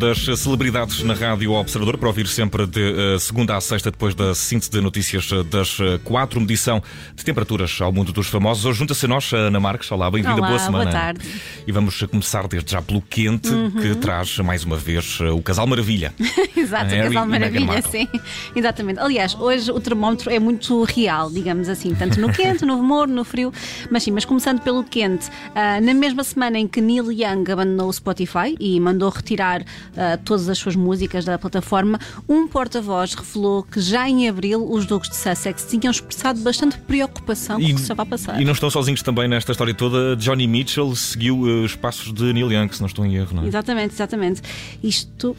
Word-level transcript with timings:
Das 0.00 0.24
celebridades 0.40 1.02
na 1.02 1.12
Rádio 1.12 1.52
Observador, 1.52 1.98
para 1.98 2.08
ouvir 2.08 2.26
sempre 2.26 2.66
de 2.66 2.80
uh, 2.80 3.20
segunda 3.20 3.54
a 3.54 3.60
sexta, 3.60 3.90
depois 3.90 4.14
da 4.14 4.34
síntese 4.34 4.70
de 4.70 4.80
notícias 4.80 5.30
eh, 5.30 5.42
das 5.42 5.78
uh, 5.78 5.98
quatro, 6.02 6.40
medição 6.40 6.82
de 7.14 7.22
temperaturas 7.22 7.78
ao 7.82 7.92
mundo 7.92 8.10
dos 8.10 8.26
famosos. 8.26 8.64
Hoje 8.64 8.78
junta-se 8.78 9.04
a 9.04 9.08
nós, 9.08 9.30
Ana 9.30 9.60
Marques. 9.60 9.92
Olá, 9.92 10.10
bem-vinda, 10.10 10.40
boa 10.40 10.58
semana. 10.58 10.84
Boa 10.84 10.90
tarde. 10.90 11.20
E 11.66 11.70
vamos 11.70 12.00
começar 12.04 12.48
desde 12.48 12.72
já 12.72 12.80
pelo 12.80 13.02
quente, 13.02 13.50
uhum. 13.50 13.72
que 13.72 13.94
traz 13.96 14.38
mais 14.38 14.64
uma 14.64 14.78
vez 14.78 15.20
o 15.20 15.42
Casal 15.42 15.66
Maravilha. 15.66 16.14
Exato, 16.56 16.94
o 16.94 17.02
Casal 17.02 17.26
Maravilha, 17.26 17.82
sim. 17.82 18.08
Exatamente. 18.56 19.00
Aliás, 19.00 19.34
hoje 19.34 19.70
o 19.70 19.80
termómetro 19.80 20.30
é 20.30 20.38
muito 20.38 20.82
real, 20.84 21.30
digamos 21.30 21.68
assim, 21.68 21.94
tanto 21.94 22.18
no 22.18 22.32
quente, 22.32 22.64
no 22.64 22.82
morno, 22.82 23.16
no 23.16 23.24
frio. 23.24 23.52
Mas 23.90 24.04
sim, 24.04 24.12
mas 24.12 24.24
começando 24.24 24.62
pelo 24.62 24.82
quente, 24.82 25.28
na 25.54 25.92
mesma 25.92 26.24
semana 26.24 26.58
em 26.58 26.66
que 26.66 26.80
Neil 26.80 27.12
Young 27.12 27.52
abandonou 27.52 27.90
o 27.90 27.92
Spotify 27.92 28.56
e 28.58 28.80
mandou 28.80 29.10
retirar 29.10 29.62
uh, 29.92 30.18
todas 30.24 30.48
as 30.48 30.58
suas 30.58 30.76
músicas 30.76 31.24
da 31.24 31.38
plataforma, 31.38 31.98
um 32.28 32.46
porta-voz 32.46 33.14
revelou 33.14 33.62
que 33.62 33.80
já 33.80 34.08
em 34.08 34.28
abril 34.28 34.70
os 34.70 34.86
Duques 34.86 35.10
de 35.10 35.16
Sussex 35.16 35.66
tinham 35.68 35.90
expressado 35.90 36.40
bastante 36.40 36.78
preocupação 36.78 37.58
com 37.60 37.66
o 37.66 37.74
que 37.74 37.80
estava 37.80 38.02
a 38.02 38.06
passar. 38.06 38.40
E 38.40 38.44
não 38.44 38.52
estão 38.52 38.70
sozinhos 38.70 39.02
também 39.02 39.28
nesta 39.28 39.52
história 39.52 39.74
toda. 39.74 40.16
Johnny 40.16 40.46
Mitchell 40.46 40.94
seguiu 40.94 41.40
uh, 41.40 41.64
os 41.64 41.74
passos 41.74 42.12
de 42.12 42.32
Neil 42.32 42.50
Young, 42.52 42.72
se 42.72 42.80
não 42.80 42.86
estou 42.86 43.04
em 43.04 43.16
erro, 43.16 43.34
não 43.34 43.44
é? 43.44 43.46
Exatamente, 43.46 43.94
exatamente. 43.94 44.42
Isto. 44.82 45.36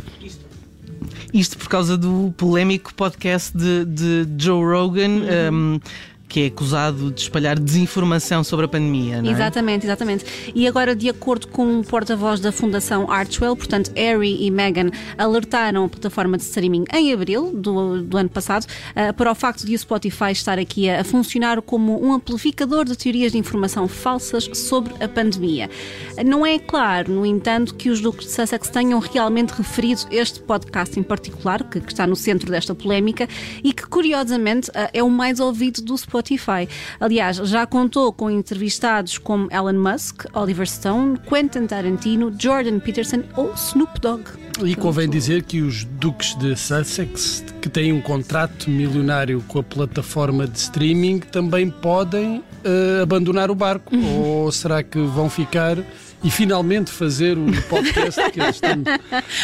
Isto 1.33 1.57
por 1.57 1.69
causa 1.69 1.97
do 1.97 2.33
polémico 2.37 2.93
podcast 2.93 3.55
de, 3.57 3.85
de 3.85 4.27
Joe 4.37 4.63
Rogan. 4.63 5.09
Uhum. 5.09 5.53
Um, 5.53 5.79
que 6.31 6.43
é 6.43 6.45
acusado 6.47 7.11
de 7.11 7.23
espalhar 7.23 7.59
desinformação 7.59 8.41
sobre 8.41 8.65
a 8.65 8.69
pandemia, 8.69 9.21
não 9.21 9.29
é? 9.29 9.33
Exatamente, 9.33 9.85
exatamente. 9.85 10.23
E 10.55 10.65
agora, 10.65 10.95
de 10.95 11.09
acordo 11.09 11.45
com 11.49 11.81
o 11.81 11.83
porta-voz 11.83 12.39
da 12.39 12.53
Fundação 12.53 13.11
Archwell, 13.11 13.53
portanto, 13.53 13.91
Harry 13.97 14.41
e 14.41 14.49
Meghan 14.49 14.91
alertaram 15.17 15.83
a 15.83 15.89
plataforma 15.89 16.37
de 16.37 16.43
streaming 16.43 16.85
em 16.93 17.11
abril 17.11 17.51
do, 17.53 18.01
do 18.01 18.17
ano 18.17 18.29
passado 18.29 18.63
uh, 18.65 19.13
para 19.13 19.29
o 19.29 19.35
facto 19.35 19.65
de 19.65 19.75
o 19.75 19.77
Spotify 19.77 20.31
estar 20.31 20.57
aqui 20.57 20.89
a, 20.89 21.01
a, 21.01 21.03
funcionar 21.03 21.61
como 21.61 22.01
um 22.01 22.13
amplificador 22.13 22.85
de 22.85 22.97
teorias 22.97 23.33
de 23.33 23.37
informação 23.37 23.85
falsas 23.89 24.49
sobre 24.53 25.03
a 25.03 25.09
pandemia. 25.09 25.69
Não 26.25 26.45
é 26.45 26.57
claro, 26.57 27.11
no 27.11 27.25
entanto, 27.25 27.75
que 27.75 27.89
os 27.89 27.99
Duques 27.99 28.27
de 28.27 28.31
Sussex 28.31 28.69
tenham 28.69 28.99
realmente 28.99 29.49
referido 29.49 30.03
este 30.09 30.39
podcast 30.39 30.97
em 30.97 31.03
particular, 31.03 31.61
que, 31.65 31.81
que 31.81 31.91
está 31.91 32.07
no 32.07 32.15
centro 32.15 32.49
desta 32.49 32.73
polémica, 32.73 33.27
e 33.61 33.73
que, 33.73 33.85
curiosamente, 33.85 34.69
uh, 34.69 34.87
é 34.93 35.03
o 35.03 35.09
mais 35.09 35.41
ouvido 35.41 35.81
do 35.81 35.97
Spotify 35.97 36.20
Spotify. 36.21 36.69
Aliás, 36.99 37.37
já 37.37 37.65
contou 37.65 38.13
com 38.13 38.29
entrevistados 38.29 39.17
como 39.17 39.49
Elon 39.51 39.73
Musk, 39.73 40.25
Oliver 40.33 40.67
Stone, 40.67 41.17
Quentin 41.27 41.65
Tarantino, 41.65 42.33
Jordan 42.37 42.79
Peterson 42.79 43.23
ou 43.35 43.53
Snoop 43.53 43.99
Dogg. 43.99 44.23
E 44.63 44.75
convém 44.75 45.09
dizer 45.09 45.43
que 45.43 45.61
os 45.61 45.83
Duques 45.83 46.35
de 46.35 46.55
Sussex, 46.55 47.43
que 47.61 47.69
têm 47.69 47.91
um 47.91 48.01
contrato 48.01 48.69
milionário 48.69 49.43
com 49.47 49.59
a 49.59 49.63
plataforma 49.63 50.47
de 50.47 50.57
streaming, 50.57 51.19
também 51.19 51.69
podem 51.69 52.37
uh, 52.37 53.01
abandonar 53.01 53.49
o 53.49 53.55
barco. 53.55 53.95
Uhum. 53.95 54.21
Ou 54.21 54.51
será 54.51 54.83
que 54.83 54.99
vão 54.99 55.29
ficar 55.29 55.77
e 56.23 56.29
finalmente 56.29 56.91
fazer 56.91 57.37
o 57.37 57.45
podcast 57.63 58.31
que 58.31 58.39
eles 58.39 58.59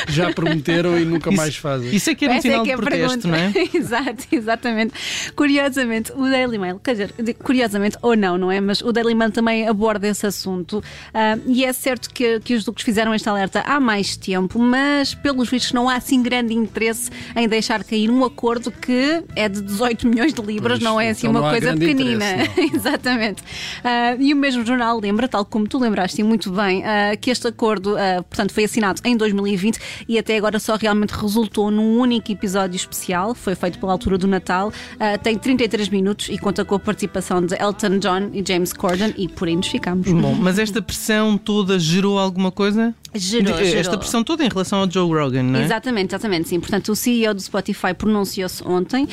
já 0.07 0.31
prometeram 0.33 0.97
e 0.99 1.05
nunca 1.05 1.29
isso, 1.29 1.37
mais 1.37 1.55
fazem. 1.55 1.95
Isso 1.95 2.09
é 2.09 2.15
que 2.15 2.25
era 2.25 2.35
um 2.35 2.41
sinal 2.41 2.65
é 2.65 2.69
de 2.69 2.75
protesto, 2.75 3.27
não 3.27 3.35
é? 3.35 3.53
Exato, 3.73 4.25
exatamente. 4.31 4.93
Curiosamente, 5.35 6.11
o 6.13 6.23
Daily 6.23 6.57
Mail, 6.57 6.79
quer 6.79 6.91
dizer, 6.91 7.13
curiosamente 7.43 7.97
ou 8.01 8.15
não, 8.15 8.37
não 8.37 8.51
é? 8.51 8.61
Mas 8.61 8.81
o 8.81 8.91
Daily 8.91 9.15
Mail 9.15 9.31
também 9.31 9.67
aborda 9.67 10.07
esse 10.07 10.25
assunto 10.25 10.79
uh, 10.79 11.41
e 11.47 11.65
é 11.65 11.73
certo 11.73 12.09
que, 12.09 12.39
que 12.39 12.53
os 12.53 12.63
duques 12.63 12.83
fizeram 12.83 13.13
esta 13.13 13.31
alerta 13.31 13.61
há 13.61 13.79
mais 13.79 14.15
tempo, 14.15 14.59
mas 14.59 15.13
pelos 15.13 15.49
vistos 15.49 15.71
não 15.71 15.89
há 15.89 15.95
assim 15.95 16.21
grande 16.21 16.53
interesse 16.53 17.09
em 17.35 17.47
deixar 17.47 17.83
cair 17.83 18.09
um 18.09 18.23
acordo 18.23 18.71
que 18.71 19.23
é 19.35 19.49
de 19.49 19.61
18 19.61 20.07
milhões 20.07 20.33
de 20.33 20.41
libras, 20.41 20.79
pois, 20.79 20.83
não 20.83 20.99
é 20.99 21.09
assim 21.09 21.27
então 21.27 21.41
uma 21.41 21.49
coisa 21.49 21.75
pequenina. 21.75 22.25
exatamente. 22.73 23.41
Uh, 23.41 24.21
e 24.21 24.33
o 24.33 24.37
mesmo 24.37 24.65
jornal 24.65 24.99
lembra, 24.99 25.27
tal 25.27 25.45
como 25.45 25.67
tu 25.67 25.77
lembraste 25.77 26.21
muito 26.23 26.51
bem, 26.51 26.66
uh, 26.67 27.17
que 27.19 27.29
este 27.29 27.47
acordo, 27.47 27.95
uh, 27.95 28.23
portanto, 28.23 28.53
foi 28.53 28.65
assinado 28.65 29.01
em 29.03 29.15
2020 29.15 29.79
e 30.07 30.17
até 30.17 30.37
agora 30.37 30.59
só 30.59 30.75
realmente 30.75 31.11
resultou 31.11 31.71
num 31.71 31.97
único 31.97 32.31
episódio 32.31 32.75
especial, 32.75 33.33
foi 33.33 33.55
feito 33.55 33.79
pela 33.79 33.91
altura 33.91 34.17
do 34.17 34.27
Natal, 34.27 34.69
uh, 34.69 35.17
tem 35.21 35.37
33 35.37 35.89
minutos 35.89 36.29
e 36.29 36.37
conta 36.37 36.63
com 36.63 36.75
a 36.75 36.79
participação 36.79 37.45
de 37.45 37.55
Elton 37.55 37.99
John 37.99 38.29
e 38.33 38.43
James 38.45 38.73
Corden 38.73 39.13
e 39.17 39.27
por 39.27 39.47
aí 39.47 39.55
nos 39.55 39.67
ficamos. 39.67 40.11
Bom, 40.11 40.35
mas 40.35 40.59
esta 40.59 40.81
pressão 40.81 41.37
toda 41.37 41.79
gerou 41.79 42.19
alguma 42.19 42.51
coisa? 42.51 42.93
Gerou, 43.17 43.53
Esta 43.53 43.65
gerou. 43.65 43.97
pressão 43.97 44.23
toda 44.23 44.43
em 44.43 44.49
relação 44.49 44.79
ao 44.79 44.91
Joe 44.91 45.07
Rogan, 45.07 45.43
não 45.43 45.59
é? 45.59 45.63
Exatamente, 45.63 46.13
exatamente, 46.13 46.49
sim. 46.49 46.59
Portanto, 46.59 46.91
o 46.91 46.95
CEO 46.95 47.33
do 47.33 47.41
Spotify 47.41 47.93
pronunciou-se 47.93 48.63
ontem 48.63 49.05
uh, 49.05 49.07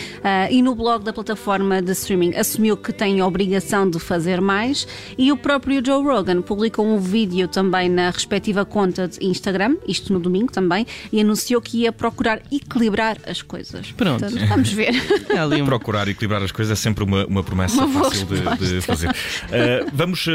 e 0.50 0.62
no 0.62 0.75
blog 0.75 1.04
da 1.04 1.12
plataforma 1.12 1.81
de 1.81 1.92
streaming 1.92 2.34
assumiu 2.34 2.76
que 2.76 2.93
tem 2.93 3.20
a 3.20 3.26
obrigação 3.26 3.88
de 3.88 3.98
fazer 3.98 4.41
mais 4.41 4.87
e 5.16 5.32
o 5.32 5.37
próprio 5.37 5.84
Joe 5.84 6.03
Rogan 6.03 6.43
publicou 6.43 6.87
um 6.87 6.98
vídeo 6.98 7.48
também 7.48 7.88
na 7.88 8.10
respectiva 8.10 8.64
conta 8.64 9.09
de 9.09 9.25
Instagram, 9.25 9.76
isto 9.87 10.12
no 10.12 10.20
domingo 10.20 10.53
também, 10.53 10.87
e 11.12 11.20
anunciou 11.20 11.60
que 11.60 11.82
ia 11.82 11.93
procurar 11.93 12.41
equilibrar 12.50 13.19
as 13.26 13.43
coisas. 13.43 13.93
Pronto. 13.93 14.20
Portanto, 14.20 14.47
vamos 14.48 14.72
ver. 14.72 14.94
É 15.34 15.38
ali 15.38 15.60
um... 15.60 15.66
Procurar 15.66 16.06
equilibrar 16.06 16.43
as 16.43 16.53
coisas 16.53 16.78
é 16.78 16.81
sempre 16.81 17.03
uma, 17.03 17.26
uma 17.26 17.43
promessa 17.43 17.84
uma 17.84 18.04
fácil 18.04 18.26
de, 18.26 18.41
de, 18.56 18.81
fazer. 18.81 19.09
Uh, 19.09 19.91
vamos 19.93 20.26
uh, 20.26 20.31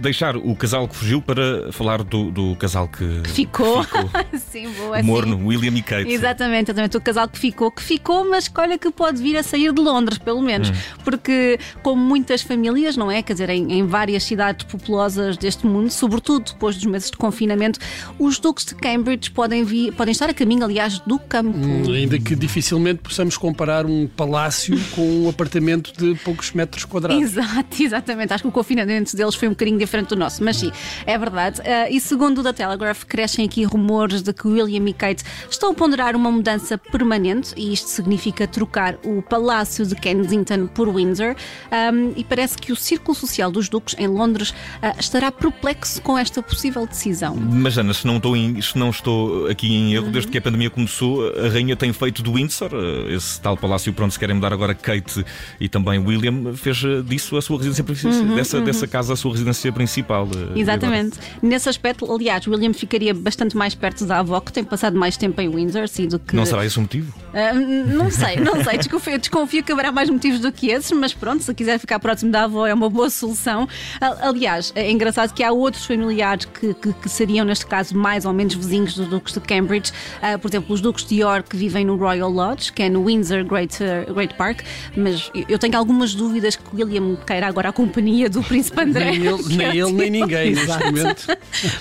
deixar 0.00 0.36
o 0.36 0.54
casal 0.54 0.86
que 0.88 0.96
fugiu 0.96 1.22
para 1.22 1.72
falar 1.72 2.02
do, 2.02 2.30
do 2.30 2.56
casal 2.56 2.88
que, 2.88 2.95
que 2.96 3.28
ficou. 3.30 3.84
ficou. 3.84 4.10
Sim, 4.50 4.70
boa. 4.72 5.02
Morno, 5.02 5.36
sim. 5.36 5.44
William 5.44 5.76
e 5.76 5.82
Kate. 5.82 6.10
Exatamente, 6.10 6.70
exatamente. 6.70 6.96
O 6.96 7.00
casal 7.00 7.28
que 7.28 7.38
ficou, 7.38 7.70
que 7.70 7.82
ficou, 7.82 8.28
mas 8.28 8.48
que 8.48 8.60
olha 8.60 8.78
que 8.78 8.90
pode 8.90 9.22
vir 9.22 9.36
a 9.36 9.42
sair 9.42 9.72
de 9.72 9.80
Londres, 9.80 10.18
pelo 10.18 10.40
menos. 10.42 10.70
Hum. 10.70 10.74
Porque, 11.04 11.58
como 11.82 12.02
muitas 12.02 12.42
famílias, 12.42 12.96
não 12.96 13.10
é? 13.10 13.22
Quer 13.22 13.34
dizer, 13.34 13.50
em, 13.50 13.72
em 13.72 13.86
várias 13.86 14.24
cidades 14.24 14.66
populosas 14.66 15.36
deste 15.36 15.66
mundo, 15.66 15.90
sobretudo 15.90 16.52
depois 16.52 16.76
dos 16.76 16.86
meses 16.86 17.10
de 17.10 17.16
confinamento, 17.16 17.78
os 18.18 18.38
duques 18.38 18.64
de 18.64 18.74
Cambridge 18.74 19.30
podem, 19.30 19.64
vir, 19.64 19.92
podem 19.92 20.12
estar 20.12 20.30
a 20.30 20.34
caminho, 20.34 20.64
aliás, 20.64 20.98
do 21.00 21.18
campo. 21.18 21.56
Hum, 21.56 21.92
ainda 21.92 22.18
que 22.18 22.34
dificilmente 22.34 23.00
possamos 23.02 23.36
comparar 23.36 23.86
um 23.86 24.06
palácio 24.06 24.78
com 24.94 25.24
um 25.24 25.28
apartamento 25.28 25.92
de 25.92 26.18
poucos 26.20 26.52
metros 26.52 26.84
quadrados. 26.84 27.22
Exato, 27.22 27.76
exatamente. 27.82 28.32
Acho 28.32 28.44
que 28.44 28.48
o 28.48 28.52
confinamento 28.52 29.16
deles 29.16 29.34
foi 29.34 29.48
um 29.48 29.52
bocadinho 29.52 29.78
diferente 29.78 30.08
do 30.08 30.16
nosso, 30.16 30.42
mas 30.42 30.56
sim, 30.56 30.70
é 31.04 31.18
verdade. 31.18 31.60
Uh, 31.60 31.64
e 31.90 32.00
segundo 32.00 32.38
o 32.38 32.42
da 32.42 32.52
Telegraph, 32.76 33.04
crescem 33.04 33.46
aqui 33.46 33.64
rumores 33.64 34.22
de 34.22 34.34
que 34.34 34.46
William 34.46 34.86
e 34.86 34.92
Kate 34.92 35.24
estão 35.50 35.70
a 35.70 35.74
ponderar 35.74 36.14
uma 36.14 36.30
mudança 36.30 36.76
permanente 36.76 37.54
e 37.56 37.72
isto 37.72 37.88
significa 37.88 38.46
trocar 38.46 38.98
o 39.02 39.22
Palácio 39.22 39.86
de 39.86 39.94
Kensington 39.94 40.66
por 40.66 40.94
Windsor. 40.94 41.34
Um, 41.72 42.12
e 42.16 42.22
parece 42.22 42.58
que 42.58 42.72
o 42.72 42.76
Círculo 42.76 43.14
Social 43.14 43.50
dos 43.50 43.70
Duques 43.70 43.96
em 43.98 44.06
Londres 44.06 44.50
uh, 44.50 45.00
estará 45.00 45.32
perplexo 45.32 46.02
com 46.02 46.18
esta 46.18 46.42
possível 46.42 46.86
decisão. 46.86 47.34
Mas, 47.34 47.78
Ana, 47.78 47.94
se 47.94 48.06
não 48.06 48.18
estou, 48.18 48.36
em, 48.36 48.60
se 48.60 48.76
não 48.76 48.90
estou 48.90 49.46
aqui 49.46 49.74
em 49.74 49.94
erro, 49.94 50.06
uhum. 50.06 50.12
desde 50.12 50.30
que 50.30 50.36
a 50.36 50.42
pandemia 50.42 50.68
começou, 50.68 51.32
a 51.34 51.48
Rainha 51.48 51.76
tem 51.76 51.94
feito 51.94 52.22
do 52.22 52.34
Windsor, 52.34 52.74
uh, 52.74 53.10
esse 53.10 53.40
tal 53.40 53.56
palácio 53.56 53.90
para 53.94 54.04
onde 54.04 54.12
se 54.12 54.20
querem 54.20 54.36
mudar 54.36 54.52
agora 54.52 54.74
Kate 54.74 55.24
e 55.58 55.66
também 55.66 55.98
William, 55.98 56.54
fez 56.54 56.82
disso 57.06 57.38
a 57.38 57.42
sua 57.42 57.56
residência 57.56 57.84
principal, 57.84 58.18
uhum, 58.18 58.34
dessa, 58.36 58.58
uhum. 58.58 58.64
dessa 58.64 58.86
casa 58.86 59.14
a 59.14 59.16
sua 59.16 59.32
residência 59.32 59.72
principal. 59.72 60.28
Exatamente. 60.54 61.18
Nesse 61.40 61.68
aspecto, 61.68 62.10
aliás, 62.12 62.46
William 62.46 62.65
ficaria 62.74 63.14
bastante 63.14 63.56
mais 63.56 63.74
perto 63.74 64.04
da 64.04 64.18
avó, 64.18 64.40
que 64.40 64.52
tem 64.52 64.64
passado 64.64 64.96
mais 64.98 65.16
tempo 65.16 65.40
em 65.40 65.48
Windsor, 65.48 65.88
sim, 65.88 66.06
do 66.06 66.18
que. 66.18 66.34
Não 66.34 66.46
será 66.46 66.64
esse 66.64 66.78
o 66.78 66.82
motivo? 66.82 67.12
Uh, 67.32 67.94
não 67.94 68.10
sei, 68.10 68.36
não 68.36 68.62
sei. 68.62 68.78
Desconfio, 68.86 69.18
desconfio 69.18 69.64
que 69.64 69.72
haverá 69.72 69.90
mais 69.90 70.08
motivos 70.08 70.40
do 70.40 70.52
que 70.52 70.70
esses, 70.70 70.90
mas 70.92 71.12
pronto, 71.12 71.42
se 71.42 71.52
quiser 71.54 71.78
ficar 71.78 71.98
próximo 71.98 72.30
da 72.30 72.44
avó 72.44 72.66
é 72.66 72.74
uma 72.74 72.88
boa 72.88 73.10
solução. 73.10 73.68
Aliás, 74.00 74.72
é 74.74 74.90
engraçado 74.90 75.32
que 75.32 75.42
há 75.42 75.52
outros 75.52 75.84
familiares 75.84 76.44
que, 76.44 76.74
que, 76.74 76.92
que 76.92 77.08
seriam, 77.08 77.44
neste 77.44 77.66
caso, 77.66 77.96
mais 77.96 78.24
ou 78.24 78.32
menos 78.32 78.54
vizinhos 78.54 78.94
dos 78.94 79.08
Duques 79.08 79.34
de 79.34 79.40
Cambridge. 79.40 79.92
Uh, 80.22 80.38
por 80.38 80.48
exemplo, 80.48 80.74
os 80.74 80.80
Duques 80.80 81.04
de 81.04 81.16
York 81.16 81.50
que 81.50 81.56
vivem 81.56 81.84
no 81.84 81.96
Royal 81.96 82.30
Lodge, 82.30 82.72
que 82.72 82.82
é 82.82 82.88
no 82.88 83.04
Windsor 83.04 83.44
Great, 83.44 83.76
uh, 83.82 84.12
Great 84.12 84.34
Park, 84.34 84.60
mas 84.96 85.30
eu 85.48 85.58
tenho 85.58 85.76
algumas 85.76 86.14
dúvidas 86.14 86.56
que 86.56 86.62
William 86.74 87.16
queira 87.26 87.46
agora 87.46 87.68
a 87.68 87.72
companhia 87.72 88.28
do 88.28 88.42
Príncipe 88.42 88.80
André. 88.80 89.12
Nem 89.16 89.26
ele, 89.26 89.56
nem, 89.56 89.78
ele, 89.78 89.92
nem 89.92 90.10
ninguém 90.10 90.54
neste 90.54 90.84
momento. 90.84 91.26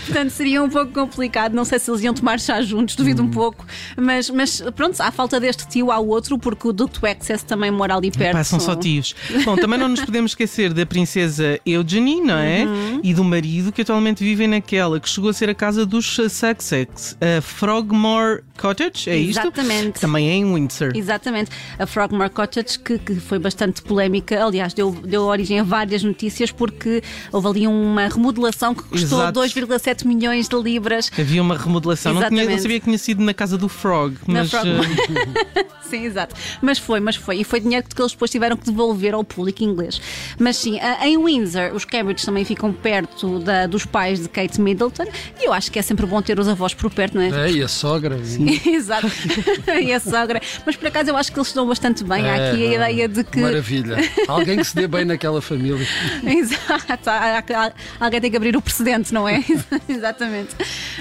Portanto, 0.05 0.29
seria 0.29 0.63
um 0.63 0.69
pouco 0.75 0.91
complicado. 0.91 1.53
Não 1.53 1.63
sei 1.63 1.79
se 1.79 1.89
eles 1.89 2.01
iam 2.03 2.13
tomar 2.13 2.39
chá 2.39 2.61
juntos, 2.61 2.95
duvido 2.95 3.21
Hum. 3.23 3.25
um 3.27 3.31
pouco. 3.31 3.65
Mas, 3.95 4.29
mas 4.29 4.61
pronto, 4.75 4.99
à 5.01 5.11
falta 5.11 5.39
deste 5.39 5.67
tio, 5.67 5.91
há 5.91 5.99
outro, 5.99 6.37
porque 6.37 6.67
o 6.67 6.73
Ducto 6.73 7.05
Access 7.05 7.45
também 7.45 7.71
mora 7.71 7.95
ali 7.95 8.11
perto. 8.11 8.33
Pá, 8.33 8.43
são 8.43 8.59
só 8.59 8.75
tios. 8.75 9.15
Bom, 9.45 9.55
também 9.55 9.79
não 9.79 9.87
nos 9.87 10.01
podemos 10.01 10.31
esquecer 10.31 10.73
da 10.73 10.85
princesa 10.85 11.59
Eugenie, 11.65 12.21
não 12.21 12.37
é? 12.37 12.65
Uhum. 12.65 12.99
E 13.03 13.13
do 13.13 13.23
marido 13.23 13.71
que 13.71 13.81
atualmente 13.81 14.23
vivem 14.23 14.47
naquela 14.47 14.99
que 14.99 15.07
chegou 15.09 15.29
a 15.29 15.33
ser 15.33 15.49
a 15.49 15.55
casa 15.55 15.85
dos 15.85 16.05
Sussex, 16.05 17.15
a 17.21 17.41
Frogmore 17.41 18.43
Cottage, 18.59 19.09
é 19.09 19.17
isto? 19.17 19.39
Exatamente. 19.41 19.99
Também 19.99 20.29
é 20.29 20.33
em 20.33 20.53
Windsor. 20.53 20.91
Exatamente, 20.95 21.51
a 21.79 21.85
Frogmore 21.85 22.29
Cottage, 22.29 22.79
que, 22.79 22.97
que 22.97 23.15
foi 23.15 23.39
bastante 23.39 23.81
polémica, 23.81 24.43
aliás, 24.43 24.73
deu, 24.73 24.91
deu 24.91 25.23
origem 25.23 25.59
a 25.59 25.63
várias 25.63 26.03
notícias, 26.03 26.51
porque 26.51 27.01
houve 27.31 27.47
ali 27.47 27.67
uma 27.67 28.07
remodelação 28.07 28.73
que 28.73 28.83
custou 28.83 29.19
Exato. 29.21 29.39
2,7 29.39 30.05
milhões 30.05 30.47
de 30.49 30.55
libras. 30.65 31.11
Havia 31.17 31.41
uma 31.41 31.57
remodelação. 31.57 32.13
Não, 32.13 32.27
tinha, 32.27 32.43
não 32.45 32.57
sabia 32.57 32.79
que 32.79 32.85
tinha 32.85 32.97
sido 32.97 33.23
na 33.23 33.33
casa 33.33 33.57
do 33.57 33.69
Frog, 33.69 34.15
Na 34.27 34.39
mas 34.41 34.49
Frog- 34.51 34.67
uh, 34.67 35.65
Sim, 35.89 36.03
exato. 36.05 36.35
Mas 36.61 36.79
foi, 36.79 36.99
mas 36.99 37.15
foi. 37.15 37.37
E 37.37 37.43
foi 37.43 37.59
dinheiro 37.59 37.85
que 37.87 38.01
eles 38.01 38.11
depois 38.11 38.31
tiveram 38.31 38.57
que 38.57 38.65
devolver 38.65 39.13
ao 39.13 39.23
público 39.23 39.63
inglês. 39.63 40.01
Mas 40.39 40.57
sim, 40.57 40.79
a- 40.79 41.07
em 41.07 41.17
Windsor, 41.23 41.71
os 41.75 41.85
Cambridge 41.85 42.25
também 42.25 42.43
ficam 42.43 42.73
perto 42.73 43.39
da- 43.39 43.67
dos 43.67 43.85
pais 43.85 44.19
de 44.19 44.27
Kate 44.27 44.59
Middleton. 44.59 45.05
E 45.39 45.45
eu 45.47 45.53
acho 45.53 45.71
que 45.71 45.77
é 45.77 45.81
sempre 45.83 46.05
bom 46.07 46.21
ter 46.21 46.39
os 46.39 46.47
avós 46.47 46.73
por 46.73 46.91
perto, 46.91 47.15
não 47.15 47.21
é? 47.21 47.29
É, 47.47 47.51
e 47.51 47.61
a 47.61 47.67
sogra? 47.67 48.17
Exato. 48.65 49.07
e 49.81 49.93
a 49.93 49.99
sogra. 49.99 50.41
Mas 50.65 50.75
por 50.75 50.87
acaso 50.87 51.09
eu 51.11 51.17
acho 51.17 51.31
que 51.31 51.37
eles 51.37 51.47
estão 51.49 51.67
bastante 51.67 52.03
bem. 52.03 52.23
Há 52.29 52.35
É, 52.37 52.51
aqui 52.51 52.63
a 52.67 52.73
ideia 52.75 53.07
de 53.07 53.23
que. 53.23 53.39
Maravilha. 53.39 53.97
Alguém 54.27 54.57
que 54.57 54.63
se 54.65 54.75
dê 54.75 54.87
bem 54.87 55.05
naquela 55.05 55.41
família. 55.41 55.85
Exato, 56.25 57.09
Há- 57.09 57.43
há- 57.47 57.71
alguém 57.99 58.21
tem 58.21 58.31
que 58.31 58.37
abrir 58.37 58.55
o 58.57 58.61
precedente, 58.61 59.13
não 59.13 59.27
é? 59.29 59.43
Exatamente. 59.87 60.54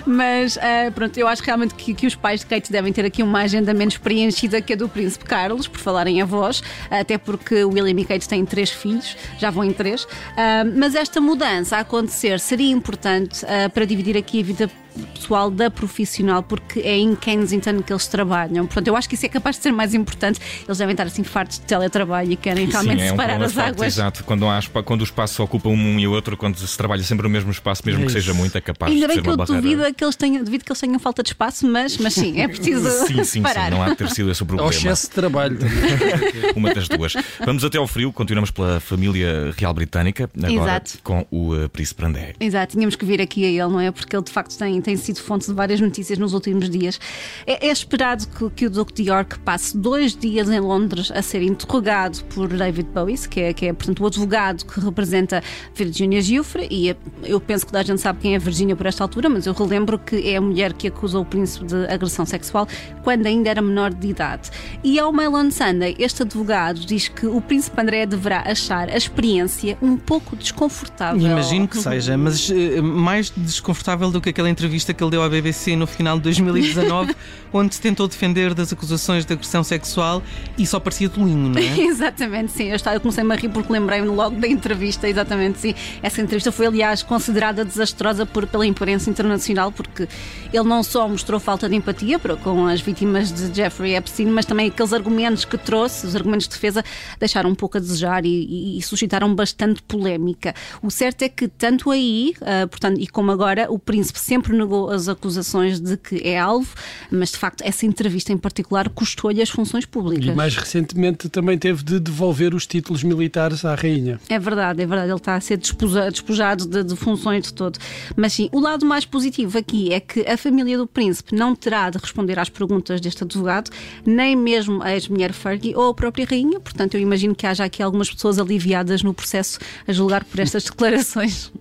Mas 0.07 0.59
ah, 0.59 0.91
pronto, 0.95 1.17
eu 1.19 1.27
acho 1.27 1.43
realmente 1.43 1.75
que, 1.75 1.95
que 1.95 2.07
os 2.07 2.15
pais 2.15 2.41
de 2.41 2.47
Kate 2.47 2.71
devem 2.71 2.93
ter 2.93 3.05
aqui 3.05 3.23
uma 3.23 3.41
agenda 3.41 3.73
menos 3.73 3.97
preenchida 3.97 4.61
que 4.61 4.73
a 4.73 4.77
do 4.77 4.89
Príncipe 4.89 5.25
Carlos, 5.25 5.67
por 5.67 5.81
falarem 5.81 6.21
a 6.21 6.25
voz, 6.25 6.63
até 6.91 7.17
porque 7.17 7.65
William 7.65 8.01
e 8.01 8.05
Kate 8.05 8.29
têm 8.29 8.45
três 8.45 8.71
filhos, 8.71 9.17
já 9.39 9.51
vão 9.51 9.65
em 9.65 9.73
três. 9.73 10.07
Ah, 10.37 10.65
mas 10.65 10.95
esta 10.95 11.21
mudança 11.21 11.77
a 11.77 11.81
acontecer 11.81 12.39
seria 12.41 12.71
importante 12.71 13.45
ah, 13.47 13.69
para 13.71 13.85
dividir 13.85 14.17
aqui 14.17 14.41
a 14.41 14.43
vida 14.43 14.71
pessoal 15.15 15.51
da 15.51 15.71
profissional, 15.71 16.43
porque 16.43 16.81
é 16.81 16.97
em 16.97 17.15
Kensington 17.15 17.83
que 17.83 17.93
eles 17.93 18.07
trabalham. 18.07 18.67
Portanto, 18.67 18.89
eu 18.89 18.97
acho 18.97 19.09
que 19.09 19.15
isso 19.15 19.27
é 19.27 19.29
capaz 19.29 19.57
de 19.57 19.63
ser 19.63 19.73
mais 19.73 19.95
importante. 19.95 20.41
Eles 20.67 20.79
devem 20.79 20.93
estar 20.93 21.05
assim 21.05 21.23
fartos 21.25 21.59
de 21.59 21.65
teletrabalho 21.67 22.33
e 22.33 22.37
querem 22.37 22.67
realmente 22.67 23.01
Sim, 23.01 23.05
é 23.05 23.07
um 23.09 23.11
separar 23.11 23.39
problema 23.39 23.47
as 23.47 23.53
forte, 23.53 23.69
águas. 23.71 23.87
Exato, 23.95 24.25
quando, 24.25 24.47
há, 24.49 24.61
quando 24.85 25.01
o 25.01 25.05
espaço 25.05 25.43
ocupa 25.43 25.69
um 25.69 25.99
e 25.99 26.07
o 26.07 26.13
outro, 26.13 26.37
quando 26.37 26.57
se 26.59 26.77
trabalha 26.77 27.03
sempre 27.03 27.25
no 27.25 27.31
mesmo 27.31 27.51
espaço, 27.51 27.83
mesmo 27.85 28.03
É 28.03 28.05
que 28.05 28.11
isso. 28.13 28.21
seja 28.21 28.35
muito, 28.35 28.57
é 28.57 28.61
capaz 28.61 28.93
Ainda 28.93 29.03
de 29.03 29.07
bem 29.09 29.17
ser 29.17 29.23
que 29.23 29.29
uma 29.29 29.33
eu 29.35 29.37
barreira. 29.39 29.63
duvido, 29.63 29.95
que 29.95 30.05
eles 30.05 30.17
tenham, 30.17 30.45
duvido 30.45 30.65
que 30.65 30.71
eles 30.73 30.81
tenham 30.81 30.99
falta 30.99 31.23
de 31.23 31.31
espaço, 31.31 31.67
mas, 31.67 31.97
mas 31.99 32.15
sim, 32.15 32.41
é 32.41 32.47
preciso 32.49 32.89
Sim, 33.07 33.15
sim, 33.17 33.25
sim, 33.25 33.43
parar. 33.43 33.71
não 33.71 33.83
há 33.83 33.91
de 33.91 33.97
ter 33.97 34.11
sido 34.11 34.31
esse 34.31 34.43
o 34.43 34.45
Ao 34.45 34.47
problema. 34.49 34.71
excesso 34.73 35.09
de 35.09 35.15
trabalho. 35.15 35.59
Uma 36.55 36.73
das 36.75 36.89
duas. 36.89 37.15
Vamos 37.45 37.65
até 37.65 37.79
ao 37.79 37.87
frio, 37.87 38.13
continuamos 38.13 38.51
pela 38.51 38.81
família 38.81 39.53
real 39.57 39.73
britânica, 39.75 40.31
agora 40.37 40.53
Exato. 40.53 40.99
com 41.03 41.27
o 41.31 41.55
eh, 41.57 41.69
Príncipe 41.69 42.05
André. 42.05 42.35
Exato, 42.39 42.73
tínhamos 42.73 42.97
que 42.97 43.05
vir 43.05 43.21
aqui 43.21 43.45
a 43.45 43.49
ele, 43.49 43.73
não 43.73 43.81
é? 43.81 43.91
Porque 43.91 44.15
ele 44.15 44.23
de 44.25 44.31
facto 44.31 44.57
tem, 44.57 44.81
tem 44.85 44.97
sido 44.97 45.21
fonte 45.21 45.47
de 45.47 45.53
várias 45.53 45.81
notícias 45.81 46.19
nos 46.19 46.33
últimos 46.33 46.69
dias. 46.71 47.01
É, 47.47 47.69
é 47.69 47.73
esperado 47.73 48.27
que, 48.29 48.51
que 48.51 48.67
o 48.67 48.71
Duque 48.71 48.93
de 48.93 49.09
York 49.09 49.39
passe 49.41 49.77
dois 49.77 50.15
dias 50.15 50.49
em 50.49 50.61
Londres 50.61 51.11
a 51.11 51.23
ser 51.23 51.43
interrogado 51.43 52.23
por 52.25 52.49
David 52.49 52.89
Bowie, 52.95 53.19
que 53.29 53.41
é, 53.41 53.53
que 53.53 53.67
é 53.67 53.73
portanto, 53.73 54.03
o 54.03 54.07
advogado 54.07 54.65
que 54.65 54.81
representa 54.81 55.43
Virginia 55.75 56.21
Giuffre, 56.21 56.67
e 56.71 56.91
é- 56.91 56.97
eu 57.23 57.41
penso 57.41 57.65
que 57.65 57.73
toda 57.73 57.81
a 57.81 57.85
gente 57.85 58.01
sabe 58.01 58.21
quem 58.21 58.35
é 58.35 58.39
Virginia 58.39 58.77
por 58.77 58.87
esta 58.87 59.03
altura, 59.03 59.29
mas 59.29 59.47
eu 59.47 59.53
relembro 59.53 59.99
que 59.99 60.29
é 60.29 60.37
a 60.37 60.41
mulher 60.41 60.73
que 60.73 60.89
acusou 60.89 61.23
o 61.23 61.25
príncipe 61.25 61.65
de 61.67 61.87
agressão 61.87 62.27
sexual 62.27 62.67
quando 63.03 63.27
ainda 63.27 63.49
era 63.51 63.63
menor 63.63 63.93
de 63.95 64.09
idade. 64.09 64.51
E 64.83 64.99
ao 64.99 65.13
Mail 65.13 65.35
on 65.35 65.51
Sunday, 65.51 65.95
este 65.99 66.23
advogado 66.23 66.81
diz 66.81 67.09
que 67.09 67.27
o 67.27 67.41
príncipe 67.41 67.81
André 67.81 68.07
deverá 68.07 68.43
achar 68.47 68.89
a 68.91 68.97
experiência 68.97 69.79
um 69.81 69.97
pouco 69.97 70.37
desconfortável. 70.37 71.21
imagino 71.21 71.67
que 71.69 71.79
seja, 71.79 72.17
mas 72.17 72.49
uh, 72.49 72.83
mais 72.83 73.31
desconfortável 73.31 74.11
do 74.11 74.21
que 74.21 74.29
aquela 74.31 74.51
entrevista 74.51 74.74
que 74.83 75.03
ele 75.05 75.11
deu 75.13 75.23
à 75.23 75.29
BBC 75.29 75.77
no 75.77 75.87
final 75.87 76.17
de 76.17 76.25
2019, 76.25 77.15
onde 77.53 77.75
se 77.75 77.81
tentou 77.81 78.09
defender 78.09 78.53
das 78.55 78.73
acusações 78.73 79.25
de 79.25 79.33
agressão 79.33 79.63
sexual 79.63 80.23
e 80.59 80.67
só 80.67 80.81
parecia 80.81 81.09
tolinho, 81.09 81.51
não 81.51 81.59
é? 81.61 81.79
Exatamente, 81.79 82.51
sim. 82.51 82.65
Eu, 82.71 82.77
estava, 82.77 82.97
eu 82.97 83.01
comecei-me 83.01 83.33
a 83.33 83.37
rir 83.37 83.49
porque 83.51 83.73
lembrei-me 83.73 84.09
logo 84.09 84.37
da 84.41 84.49
entrevista, 84.49 85.09
exatamente, 85.09 85.59
sim. 85.61 85.75
Essa 86.03 86.21
entrevista 86.21 86.51
foi, 86.51 86.67
aliás, 86.67 87.03
considerada 87.03 87.65
desastrosa 87.65 88.27
por, 88.27 88.47
pela 88.47 88.67
imprensa 88.67 89.09
internacional, 89.11 89.71
porque 89.71 90.09
ele 90.53 90.65
não 90.65 90.83
só 90.83 91.09
mostrou 91.09 91.39
falta 91.39 91.69
de 91.69 91.77
empatia 91.77 92.19
para, 92.19 92.37
com 92.37 92.67
as 92.67 92.81
vítimas 92.81 93.31
de 93.33 93.55
Jeffrey 93.55 93.95
Epstein, 93.95 94.27
mas 94.27 94.45
também 94.47 94.69
aqueles 94.69 94.93
argumentos 94.93 95.45
que 95.45 95.57
trouxe, 95.59 96.07
os 96.07 96.17
argumentos 96.17 96.49
de 96.49 96.55
defesa, 96.55 96.83
deixaram 97.21 97.51
um 97.51 97.55
pouco 97.55 97.77
a 97.77 97.81
desejar 97.81 98.25
e, 98.25 98.29
e- 98.29 98.79
e 98.79 98.83
suscitaram 98.83 99.33
bastante 99.35 99.83
polémica. 99.83 100.55
O 100.83 100.91
certo 100.91 101.23
é 101.23 101.29
que, 101.29 101.47
tanto 101.49 101.91
aí, 101.91 102.35
ah, 102.41 102.67
portanto, 102.67 102.99
e 103.01 103.07
como 103.07 103.31
agora, 103.31 103.67
o 103.71 103.79
príncipe 103.79 104.19
sempre 104.19 104.53
negou 104.65 104.91
as 104.91 105.09
acusações 105.09 105.81
de 105.81 105.97
que 105.97 106.17
é 106.27 106.39
alvo, 106.39 106.75
mas 107.11 107.31
de 107.31 107.39
facto, 107.39 107.63
essa 107.63 107.87
entrevista 107.87 108.33
em 108.33 108.37
particular 108.37 108.89
custou-lhe 108.89 109.41
as 109.41 109.51
funções 109.51 109.85
públicas. 109.87 110.27
E 110.27 110.33
mais 110.33 110.57
recentemente 110.57 111.29
também 111.29 111.57
teve 111.59 111.83
de 111.83 112.01
devolver 112.01 112.55
os 112.55 112.67
títulos 112.67 113.03
militares 113.03 113.65
à 113.65 113.75
rainha. 113.75 114.19
É 114.29 114.39
verdade, 114.39 114.83
é 114.83 114.87
verdade, 114.87 115.11
ele 115.11 115.17
está 115.17 115.37
a 115.37 115.41
ser 115.41 115.59
despojado 115.59 116.67
de, 116.67 116.83
de 116.83 116.97
funções 116.97 117.45
de 117.45 117.53
todo. 117.53 117.79
Mas 118.17 118.33
sim, 118.33 118.49
o 118.53 118.59
lado 118.59 118.85
mais 118.85 119.05
positivo 119.05 119.57
aqui 119.59 119.93
é 119.93 120.01
que 120.01 120.21
a 120.21 120.37
família 120.37 120.77
do 120.77 120.87
príncipe 120.87 121.35
não 121.35 121.55
terá 121.55 121.91
de 121.91 121.99
responder 121.99 122.39
às 122.39 122.49
perguntas 122.49 123.01
deste 123.01 123.23
advogado, 123.25 123.71
nem 124.05 124.35
mesmo 124.35 124.83
a 124.83 124.93
ex-mulher 124.93 125.33
Fergie 125.33 125.75
ou 125.77 125.91
a 125.91 125.95
própria 125.95 126.27
rainha. 126.27 126.59
Portanto, 126.59 126.95
eu 126.95 127.01
imagino 127.01 127.35
que 127.35 127.47
haja 127.47 127.65
aqui 127.65 127.83
algumas 127.83 128.11
pessoas 128.11 128.39
aliviadas 128.39 129.03
no 129.03 129.13
processo 129.13 129.59
a 129.87 129.93
julgar 129.93 130.25
por 130.25 130.41
estas 130.41 130.65
declarações. 130.75 131.53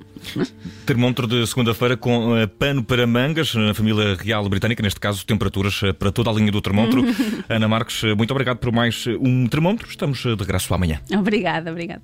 Termómetro 0.86 1.28
de 1.28 1.46
segunda-feira 1.48 1.98
com 1.98 2.38
eh, 2.38 2.48
pano 2.48 2.84
para 2.84 3.06
mangas 3.08 3.54
na 3.56 3.74
família 3.74 4.16
real 4.16 4.48
britânica, 4.50 4.82
neste 4.82 5.00
caso 5.00 5.26
temperaturas 5.26 5.82
eh, 5.84 5.94
para 5.94 6.12
toda 6.12 6.30
a 6.30 6.34
linha 6.34 6.52
do 6.52 6.62
termómetro. 6.62 7.04
Ana 7.50 7.68
Marques, 7.68 8.04
eh, 8.04 8.14
muito 8.16 8.32
obrigado 8.32 8.58
por 8.58 8.72
mais 8.72 9.06
um 9.08 9.48
termómetro. 9.48 9.88
Estamos 9.90 10.22
de 10.22 10.36
regresso 10.36 10.74
amanhã. 10.74 11.02
Obrigada, 11.12 11.72
obrigada. 11.72 12.02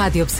Rádio 0.00 0.22
Observador. 0.22 0.30